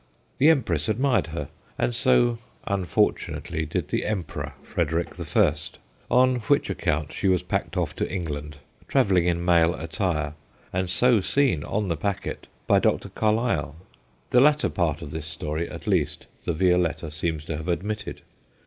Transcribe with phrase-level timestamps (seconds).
[0.39, 5.53] The Empress admired her, and so, unfortunately, did the Emperor Frederick i.,
[6.09, 10.33] on which account she was packed off to England, travelling in male attire,
[10.73, 13.09] and so seen on the packet by Dr.
[13.09, 13.75] Carlyle.
[14.31, 18.23] The latter part of this story, at least, the Violetta seems to have admitted.